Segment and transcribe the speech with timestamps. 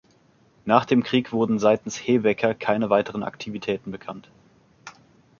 [0.65, 4.31] Nach dem Krieg wurden seitens Hebecker keine weiteren Aktivitäten bekannt.